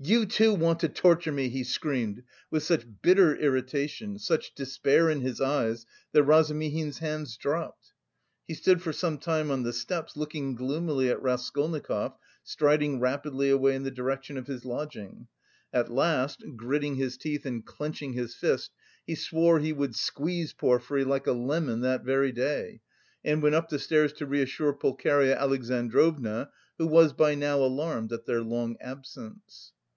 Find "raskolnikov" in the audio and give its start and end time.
11.22-12.16